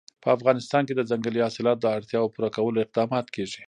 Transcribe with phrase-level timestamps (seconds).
[0.23, 3.59] په افغانستان کې د ځنګلي حاصلاتو د اړتیاوو پوره کولو اقدامات کېږي.